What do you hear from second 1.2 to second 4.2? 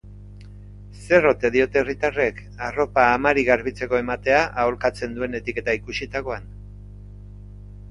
ote diote herritarrek arropa amari garbitzeko